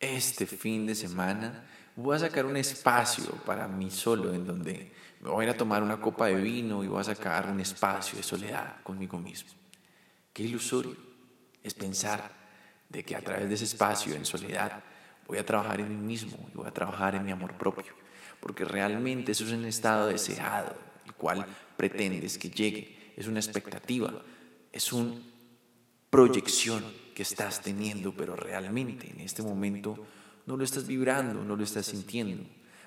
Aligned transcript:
este 0.00 0.46
fin 0.46 0.86
de 0.86 0.94
semana 0.94 1.66
voy 1.94 2.16
a 2.16 2.20
sacar 2.20 2.46
un 2.46 2.56
espacio 2.56 3.30
para 3.44 3.68
mí 3.68 3.90
solo 3.90 4.32
en 4.32 4.46
donde 4.46 4.90
me 5.20 5.28
voy 5.28 5.44
a 5.44 5.48
ir 5.48 5.54
a 5.54 5.56
tomar 5.56 5.82
una 5.82 6.00
copa 6.00 6.26
de 6.26 6.36
vino 6.36 6.82
y 6.82 6.88
voy 6.88 7.00
a 7.00 7.04
sacar 7.04 7.50
un 7.50 7.60
espacio 7.60 8.16
de 8.16 8.22
soledad 8.22 8.82
conmigo 8.82 9.18
mismo. 9.18 9.50
Qué 10.32 10.44
ilusorio 10.44 10.96
es 11.62 11.74
pensar 11.74 12.30
de 12.88 13.04
que 13.04 13.14
a 13.14 13.20
través 13.20 13.48
de 13.48 13.54
ese 13.54 13.64
espacio 13.64 14.14
en 14.14 14.24
soledad 14.24 14.82
voy 15.26 15.38
a 15.38 15.44
trabajar 15.44 15.80
en 15.80 15.90
mí 15.90 16.06
mismo 16.06 16.48
y 16.52 16.56
voy 16.56 16.66
a 16.66 16.72
trabajar 16.72 17.14
en 17.14 17.24
mi 17.24 17.32
amor 17.32 17.52
propio, 17.54 17.92
porque 18.40 18.64
realmente 18.64 19.32
eso 19.32 19.44
es 19.44 19.52
un 19.52 19.66
estado 19.66 20.06
deseado, 20.06 20.74
el 21.04 21.12
cual 21.12 21.46
pretendes 21.76 22.38
que 22.38 22.48
llegue, 22.48 23.12
es 23.16 23.26
una 23.26 23.40
expectativa, 23.40 24.12
es 24.72 24.92
una 24.92 25.16
proyección 26.08 26.82
que 27.20 27.24
estás 27.24 27.60
teniendo, 27.60 28.14
pero 28.14 28.34
realmente 28.34 29.10
en 29.10 29.20
este 29.20 29.42
momento 29.42 30.06
no 30.46 30.56
lo 30.56 30.64
estás 30.64 30.86
vibrando, 30.86 31.44
no 31.44 31.54
lo 31.54 31.64
estás 31.64 31.84
sintiendo. 31.84 32.44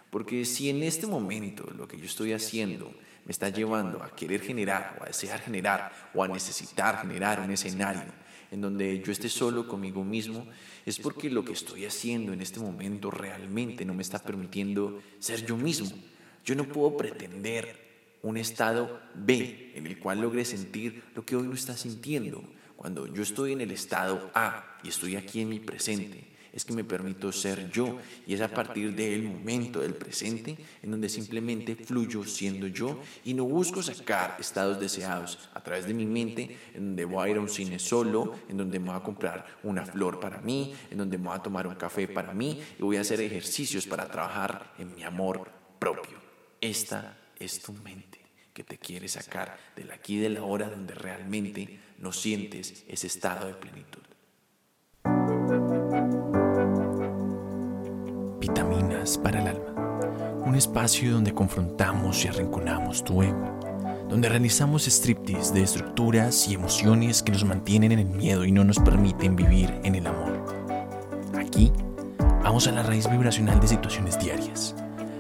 Porque 0.10 0.44
si 0.44 0.72
en 0.72 0.82
este 0.82 1.06
momento 1.06 1.72
lo 1.78 1.88
que 1.88 2.00
yo 2.00 2.06
estoy 2.06 2.34
haciendo 2.34 2.92
me 3.26 3.32
está 3.32 3.50
llevando 3.50 4.02
a 4.02 4.10
querer 4.16 4.42
generar 4.42 4.98
o 5.00 5.04
a 5.04 5.06
desear 5.06 5.40
generar 5.40 6.10
o 6.16 6.24
a 6.24 6.28
necesitar 6.28 7.00
generar 7.02 7.42
un 7.42 7.52
escenario 7.52 8.12
en 8.50 8.60
donde 8.60 9.04
yo 9.04 9.12
esté 9.12 9.30
solo 9.30 9.68
conmigo 9.68 10.04
mismo, 10.04 10.48
es 10.84 10.98
porque 10.98 11.30
lo 11.30 11.46
que 11.46 11.54
estoy 11.54 11.86
haciendo 11.86 12.34
en 12.34 12.42
este 12.42 12.60
momento 12.60 13.12
realmente 13.12 13.86
no 13.86 13.94
me 13.94 14.02
está 14.02 14.18
permitiendo 14.18 15.00
ser 15.20 15.46
yo 15.46 15.58
mismo. 15.58 15.92
Yo 16.44 16.56
no 16.56 16.68
puedo 16.68 16.98
pretender 16.98 18.18
un 18.24 18.38
estado 18.38 19.00
B 19.14 19.74
en 19.76 19.86
el 19.86 20.00
cual 20.00 20.22
logre 20.22 20.44
sentir 20.44 21.04
lo 21.14 21.24
que 21.24 21.36
hoy 21.36 21.44
no 21.44 21.54
está 21.54 21.78
sintiendo. 21.78 22.44
Cuando 22.76 23.08
yo 23.08 23.24
estoy 23.24 23.54
en 23.54 23.62
el 23.62 23.72
estado 23.72 24.32
A 24.34 24.78
y 24.84 24.90
estoy 24.90 25.16
aquí 25.16 25.42
en 25.42 25.50
mi 25.50 25.60
presente, 25.60 26.34
es 26.54 26.64
que 26.64 26.74
me 26.74 26.84
permito 26.84 27.32
ser 27.32 27.70
yo 27.72 27.98
y 28.28 28.36
es 28.36 28.42
a 28.42 28.48
partir 28.48 28.94
del 28.94 29.24
momento 29.24 29.82
del 29.82 29.96
presente 29.96 30.56
en 30.84 30.92
donde 30.92 31.10
simplemente 31.10 31.76
fluyo 31.76 32.24
siendo 32.24 32.68
yo 32.68 33.00
y 33.26 33.34
no 33.34 33.46
busco 33.46 33.82
sacar 33.82 34.38
estados 34.40 34.80
deseados 34.80 35.50
a 35.56 35.64
través 35.64 35.88
de 35.88 35.96
mi 35.96 36.06
mente 36.06 36.56
en 36.76 36.88
donde 36.88 37.06
voy 37.06 37.26
a 37.26 37.32
ir 37.32 37.38
a 37.38 37.42
un 37.42 37.50
cine 37.50 37.80
solo, 37.80 38.36
en 38.48 38.58
donde 38.58 38.80
me 38.80 38.90
voy 38.90 38.98
a 38.98 39.04
comprar 39.04 39.46
una 39.64 39.84
flor 39.84 40.20
para 40.20 40.40
mí, 40.42 40.76
en 40.92 41.00
donde 41.00 41.18
me 41.18 41.28
voy 41.30 41.36
a 41.36 41.42
tomar 41.42 41.66
un 41.66 41.76
café 41.76 42.08
para 42.08 42.34
mí 42.34 42.62
y 42.78 42.84
voy 42.84 42.98
a 42.98 43.02
hacer 43.02 43.20
ejercicios 43.20 43.88
para 43.88 44.08
trabajar 44.08 44.74
en 44.78 44.94
mi 44.94 45.04
amor 45.04 45.50
propio. 45.80 46.20
Esta 46.62 47.18
es 47.40 47.62
tu 47.62 47.74
mente 47.74 48.23
que 48.54 48.64
te 48.64 48.78
quiere 48.78 49.08
sacar 49.08 49.58
del 49.76 49.92
aquí 49.92 50.18
y 50.18 50.20
de 50.20 50.30
la 50.30 50.44
hora 50.44 50.70
donde 50.70 50.94
realmente 50.94 51.80
no 51.98 52.12
sientes 52.12 52.84
ese 52.88 53.08
estado 53.08 53.48
de 53.48 53.54
plenitud. 53.56 54.02
Vitaminas 58.40 59.18
para 59.18 59.42
el 59.42 59.48
alma. 59.48 59.74
Un 60.46 60.56
espacio 60.56 61.14
donde 61.14 61.34
confrontamos 61.34 62.24
y 62.24 62.28
arrinconamos 62.28 63.04
tu 63.04 63.24
ego. 63.24 63.60
Donde 64.08 64.30
realizamos 64.30 64.86
striptease 64.86 65.54
de 65.54 65.64
estructuras 65.64 66.48
y 66.48 66.54
emociones 66.54 67.24
que 67.24 67.32
nos 67.32 67.46
mantienen 67.46 67.94
en 67.94 68.00
el 68.00 68.10
miedo 68.10 68.46
y 68.46 68.52
no 68.52 68.64
nos 68.64 68.78
permiten 68.78 69.36
vivir 69.36 69.74
en 69.84 69.96
el 69.96 70.06
amor. 70.06 70.46
Aquí 71.36 71.72
vamos 72.44 72.68
a 72.68 72.72
la 72.72 72.84
raíz 72.84 73.10
vibracional 73.10 73.60
de 73.60 73.68
situaciones 73.68 74.20
diarias. 74.20 74.76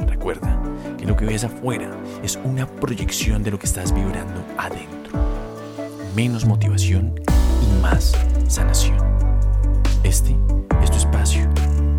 Recuerda 0.08 0.60
que 0.98 1.06
lo 1.06 1.16
que 1.16 1.26
ves 1.26 1.44
afuera 1.44 1.90
es 2.24 2.40
una 2.44 2.66
proyección 2.68 3.44
de 3.44 3.52
lo 3.52 3.60
que 3.60 3.66
estás 3.66 3.94
vibrando 3.94 4.44
adentro. 4.58 5.20
Menos 6.16 6.46
motivación 6.46 7.14
y 7.62 7.82
más 7.82 8.16
sanación. 8.48 8.98
Este 10.04 10.36
es 10.82 10.92
tu 10.92 10.98
espacio, 10.98 11.48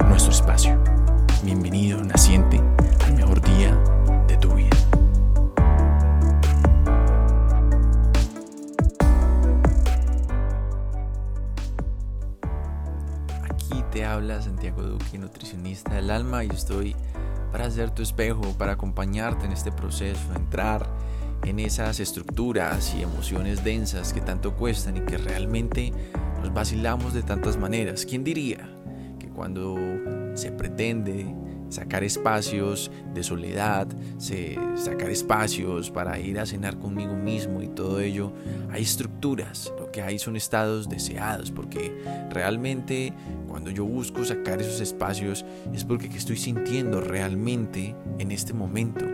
nuestro 0.08 0.32
espacio. 0.32 0.78
Bienvenido, 1.42 2.02
naciente, 2.02 2.60
al 3.04 3.14
mejor 3.14 3.40
día 3.42 3.76
de 4.26 4.36
tu 4.36 4.54
vida. 4.54 4.70
Aquí 13.42 13.84
te 13.92 14.04
habla 14.04 14.40
Santiago 14.40 14.82
Duque, 14.82 15.18
nutricionista 15.18 15.94
del 15.94 16.10
alma, 16.10 16.44
y 16.44 16.48
estoy 16.48 16.96
para 17.54 17.70
ser 17.70 17.92
tu 17.92 18.02
espejo, 18.02 18.42
para 18.58 18.72
acompañarte 18.72 19.46
en 19.46 19.52
este 19.52 19.70
proceso, 19.70 20.34
entrar 20.34 20.88
en 21.44 21.60
esas 21.60 22.00
estructuras 22.00 22.92
y 22.96 23.02
emociones 23.02 23.62
densas 23.62 24.12
que 24.12 24.20
tanto 24.20 24.56
cuestan 24.56 24.96
y 24.96 25.00
que 25.02 25.18
realmente 25.18 25.92
nos 26.40 26.52
vacilamos 26.52 27.14
de 27.14 27.22
tantas 27.22 27.56
maneras. 27.56 28.06
¿Quién 28.06 28.24
diría 28.24 28.68
que 29.20 29.28
cuando 29.28 29.76
se 30.34 30.50
pretende 30.50 31.32
sacar 31.74 32.04
espacios 32.04 32.90
de 33.12 33.22
soledad, 33.24 33.88
sacar 34.76 35.10
espacios 35.10 35.90
para 35.90 36.18
ir 36.20 36.38
a 36.38 36.46
cenar 36.46 36.78
conmigo 36.78 37.14
mismo 37.14 37.62
y 37.62 37.68
todo 37.68 38.00
ello, 38.00 38.32
hay 38.70 38.82
estructuras, 38.82 39.72
lo 39.76 39.90
que 39.90 40.00
hay 40.00 40.20
son 40.20 40.36
estados 40.36 40.88
deseados, 40.88 41.50
porque 41.50 41.92
realmente 42.30 43.12
cuando 43.48 43.70
yo 43.70 43.84
busco 43.84 44.24
sacar 44.24 44.60
esos 44.60 44.80
espacios 44.80 45.44
es 45.72 45.84
porque 45.84 46.06
estoy 46.06 46.36
sintiendo 46.36 47.00
realmente 47.00 47.96
en 48.20 48.30
este 48.30 48.52
momento, 48.52 49.04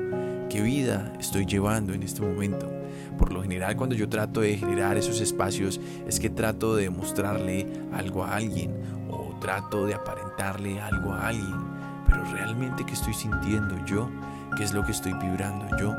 qué 0.51 0.61
vida 0.61 1.15
estoy 1.19 1.47
llevando 1.47 1.95
en 1.95 2.03
este 2.03 2.21
momento. 2.21 2.71
Por 3.19 3.33
lo 3.33 3.43
general 3.43 3.77
cuando 3.77 3.95
yo 3.95 4.09
trato 4.09 4.41
de 4.43 4.57
generar 4.57 4.99
esos 4.99 5.21
espacios 5.21 5.81
es 6.07 6.21
que 6.21 6.29
trato 6.29 6.77
de 6.77 6.91
mostrarle 6.91 7.67
algo 7.93 8.25
a 8.25 8.37
alguien 8.37 8.73
o 9.11 9.39
trato 9.41 9.87
de 9.87 9.95
aparentarle 9.95 10.81
algo 10.81 11.13
a 11.13 11.29
alguien 11.29 11.80
pero 12.11 12.25
realmente 12.25 12.85
qué 12.85 12.95
estoy 12.95 13.15
sintiendo 13.15 13.77
yo, 13.87 14.09
qué 14.57 14.65
es 14.65 14.73
lo 14.73 14.85
que 14.85 14.93
estoy 14.93 15.13
vibrando 15.15 15.67
yo, 15.77 15.95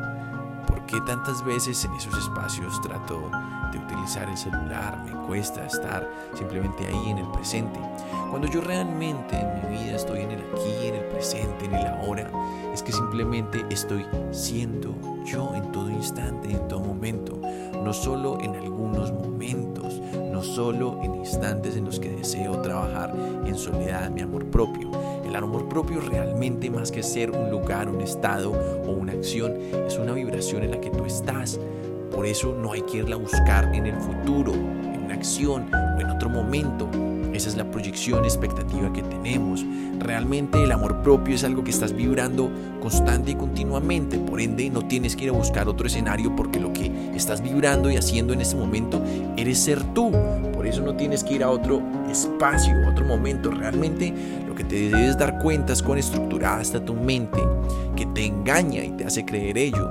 por 0.68 0.86
qué 0.86 1.00
tantas 1.02 1.44
veces 1.44 1.84
en 1.86 1.94
esos 1.94 2.18
espacios 2.18 2.80
trato 2.82 3.32
de 3.72 3.80
utilizar 3.80 4.30
el 4.30 4.38
celular, 4.38 5.04
me 5.06 5.12
cuesta 5.28 5.66
estar 5.66 6.08
simplemente 6.34 6.88
ahí 6.88 7.10
en 7.10 7.20
el 7.20 7.28
presente. 7.32 7.80
Cuando 8.30 8.48
yo 8.48 8.62
realmente 8.62 9.38
en 9.38 9.72
mi 9.72 9.78
vida 9.78 9.96
estoy 9.96 10.22
en 10.22 10.32
el 10.32 10.40
aquí, 10.40 10.88
en 10.88 10.96
el 10.96 11.06
presente, 11.06 11.66
en 11.66 11.74
el 11.74 11.88
ahora, 11.88 12.30
es 12.74 12.84
que 12.84 12.92
simplemente 12.92 13.66
estoy 13.70 14.06
siendo 14.32 14.96
yo 15.26 15.54
en 15.56 15.72
todo 15.72 15.90
instante, 15.90 16.52
en 16.52 16.68
todo 16.68 16.82
momento, 16.82 17.40
no 17.84 17.94
solo 17.94 18.40
en 18.42 18.56
algunos 18.56 19.12
momentos, 19.12 20.02
no 20.32 20.42
solo 20.42 21.00
en 21.04 21.16
instantes 21.16 21.76
en 21.76 21.86
los 21.86 22.00
que 22.00 22.10
deseo 22.10 22.62
trabajar 22.62 23.14
en 23.46 23.56
soledad 23.56 24.10
mi 24.10 24.22
amor 24.22 24.46
propio, 24.46 24.91
el 25.32 25.44
amor 25.44 25.70
propio 25.70 26.02
realmente 26.02 26.70
más 26.70 26.92
que 26.92 27.02
ser 27.04 27.32
un 27.32 27.50
lugar, 27.50 27.88
un 27.88 28.02
estado 28.02 28.52
o 28.52 28.92
una 28.92 29.14
acción, 29.14 29.54
es 29.88 29.98
una 29.98 30.12
vibración 30.12 30.64
en 30.64 30.72
la 30.72 30.82
que 30.82 30.90
tú 30.90 31.06
estás. 31.06 31.58
Por 32.12 32.26
eso 32.26 32.54
no 32.54 32.74
hay 32.74 32.82
que 32.82 32.98
irla 32.98 33.16
a 33.16 33.20
buscar 33.20 33.74
en 33.74 33.86
el 33.86 33.96
futuro, 33.96 34.54
en 34.54 35.06
una 35.06 35.14
acción 35.14 35.74
o 35.74 36.02
en 36.02 36.10
otro 36.10 36.30
momento. 36.30 36.90
Esa 37.34 37.48
es 37.48 37.56
la 37.56 37.72
proyección 37.72 38.26
expectativa 38.26 38.92
que 38.92 39.04
tenemos. 39.04 39.66
Realmente 40.00 40.62
el 40.62 40.72
amor 40.74 41.02
propio 41.02 41.36
es 41.36 41.46
algo 41.46 41.64
que 41.64 41.72
estás 41.72 41.94
vibrando 41.94 42.52
constante 42.82 43.32
y 43.32 43.36
continuamente. 43.36 44.18
Por 44.18 44.42
ende, 44.42 44.70
no 44.70 44.86
tienes 44.86 45.16
que 45.16 45.24
ir 45.24 45.30
a 45.30 45.34
buscar 45.34 45.70
otro 45.70 45.88
escenario 45.88 46.36
porque 46.36 46.60
lo 46.60 46.74
que 46.74 46.92
estás 47.16 47.42
vibrando 47.42 47.90
y 47.90 47.96
haciendo 47.96 48.34
en 48.34 48.42
ese 48.42 48.58
momento 48.58 49.02
eres 49.38 49.60
ser 49.60 49.82
tú. 49.94 50.12
Por 50.62 50.68
eso 50.68 50.84
no 50.84 50.96
tienes 50.96 51.24
que 51.24 51.34
ir 51.34 51.44
a 51.44 51.50
otro 51.50 51.82
espacio, 52.08 52.76
otro 52.88 53.04
momento. 53.04 53.50
Realmente 53.50 54.14
lo 54.48 54.54
que 54.54 54.64
te 54.64 54.92
debes 54.92 55.18
dar 55.18 55.40
cuenta 55.40 55.74
es 55.74 55.82
cuán 55.82 55.98
estructurada 55.98 56.62
está 56.62 56.86
tu 56.86 56.94
mente, 56.94 57.40
que 57.96 58.06
te 58.06 58.28
engaña 58.28 58.84
y 58.84 58.92
te 58.92 59.04
hace 59.04 59.26
creer 59.26 59.58
ello 59.58 59.90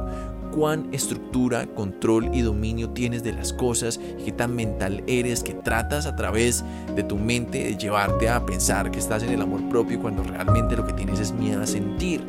cuán 0.52 0.88
estructura, 0.92 1.66
control 1.66 2.30
y 2.32 2.42
dominio 2.42 2.90
tienes 2.90 3.22
de 3.22 3.32
las 3.32 3.52
cosas 3.52 4.00
y 4.18 4.24
qué 4.24 4.32
tan 4.32 4.54
mental 4.54 5.02
eres 5.06 5.42
que 5.42 5.54
tratas 5.54 6.06
a 6.06 6.16
través 6.16 6.64
de 6.94 7.02
tu 7.02 7.16
mente 7.16 7.64
de 7.64 7.76
llevarte 7.76 8.28
a 8.28 8.44
pensar 8.44 8.90
que 8.90 8.98
estás 8.98 9.22
en 9.22 9.30
el 9.30 9.42
amor 9.42 9.68
propio 9.68 10.00
cuando 10.00 10.22
realmente 10.22 10.76
lo 10.76 10.86
que 10.86 10.92
tienes 10.92 11.20
es 11.20 11.32
miedo 11.32 11.62
a 11.62 11.66
sentir. 11.66 12.24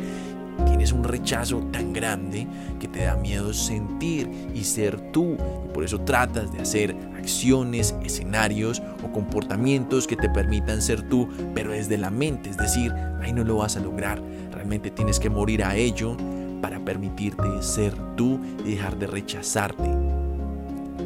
Tienes 0.81 0.97
un 0.97 1.03
rechazo 1.03 1.59
tan 1.71 1.93
grande 1.93 2.47
que 2.79 2.87
te 2.87 3.03
da 3.03 3.15
miedo 3.15 3.53
sentir 3.53 4.27
y 4.55 4.63
ser 4.63 4.99
tú. 5.11 5.37
Y 5.63 5.71
por 5.71 5.83
eso 5.83 6.01
tratas 6.01 6.51
de 6.51 6.59
hacer 6.59 6.95
acciones, 7.15 7.93
escenarios 8.03 8.81
o 9.05 9.11
comportamientos 9.11 10.07
que 10.07 10.15
te 10.15 10.27
permitan 10.27 10.81
ser 10.81 11.07
tú, 11.07 11.29
pero 11.53 11.69
desde 11.69 11.99
la 11.99 12.09
mente. 12.09 12.49
Es 12.49 12.57
decir, 12.57 12.91
ahí 13.21 13.31
no 13.31 13.43
lo 13.43 13.57
vas 13.57 13.77
a 13.77 13.79
lograr. 13.79 14.19
Realmente 14.51 14.89
tienes 14.89 15.19
que 15.19 15.29
morir 15.29 15.63
a 15.63 15.75
ello 15.75 16.17
para 16.63 16.79
permitirte 16.79 17.61
ser 17.61 17.93
tú 18.15 18.39
y 18.65 18.71
dejar 18.71 18.97
de 18.97 19.05
rechazarte. 19.05 20.10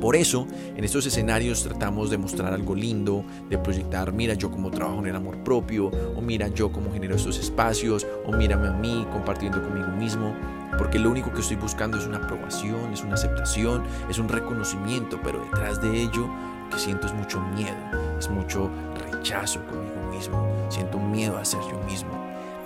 Por 0.01 0.15
eso, 0.15 0.47
en 0.75 0.83
estos 0.83 1.05
escenarios 1.05 1.63
tratamos 1.63 2.09
de 2.09 2.17
mostrar 2.17 2.53
algo 2.53 2.75
lindo, 2.75 3.23
de 3.49 3.57
proyectar, 3.57 4.11
mira 4.11 4.33
yo 4.33 4.51
cómo 4.51 4.69
trabajo 4.69 4.99
en 4.99 5.07
el 5.07 5.15
amor 5.15 5.37
propio, 5.43 5.87
o 6.15 6.21
mira 6.21 6.47
yo 6.49 6.71
cómo 6.71 6.91
genero 6.93 7.15
estos 7.15 7.39
espacios, 7.39 8.05
o 8.25 8.31
mírame 8.31 8.67
a 8.67 8.73
mí 8.73 9.07
compartiendo 9.11 9.61
conmigo 9.61 9.87
mismo, 9.87 10.35
porque 10.77 10.99
lo 10.99 11.09
único 11.09 11.31
que 11.31 11.41
estoy 11.41 11.57
buscando 11.57 11.97
es 11.97 12.05
una 12.05 12.17
aprobación, 12.17 12.93
es 12.93 13.03
una 13.03 13.15
aceptación, 13.15 13.83
es 14.09 14.19
un 14.19 14.29
reconocimiento, 14.29 15.19
pero 15.23 15.43
detrás 15.43 15.81
de 15.81 16.01
ello 16.01 16.27
lo 16.63 16.69
que 16.69 16.79
siento 16.79 17.07
es 17.07 17.13
mucho 17.13 17.39
miedo, 17.55 17.75
es 18.19 18.29
mucho 18.29 18.69
rechazo 19.11 19.65
conmigo 19.65 20.11
mismo, 20.11 20.47
siento 20.69 20.99
miedo 20.99 21.37
a 21.37 21.45
ser 21.45 21.61
yo 21.61 21.79
mismo. 21.89 22.11